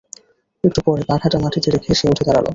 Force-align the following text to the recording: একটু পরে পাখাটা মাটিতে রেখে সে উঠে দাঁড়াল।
একটু 0.63 0.79
পরে 0.85 1.03
পাখাটা 1.09 1.37
মাটিতে 1.39 1.69
রেখে 1.69 1.91
সে 1.99 2.05
উঠে 2.11 2.23
দাঁড়াল। 2.27 2.45